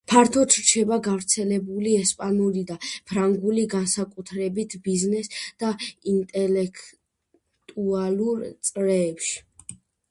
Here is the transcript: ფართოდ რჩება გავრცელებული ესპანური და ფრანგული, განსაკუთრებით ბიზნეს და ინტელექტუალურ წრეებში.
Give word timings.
ფართოდ 0.11 0.53
რჩება 0.59 0.95
გავრცელებული 1.07 1.91
ესპანური 2.05 2.63
და 2.71 2.77
ფრანგული, 3.11 3.67
განსაკუთრებით 3.75 4.77
ბიზნეს 4.89 5.31
და 5.65 5.71
ინტელექტუალურ 6.17 8.45
წრეებში. 8.71 9.41